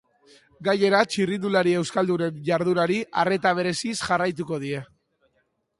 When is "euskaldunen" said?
1.81-2.41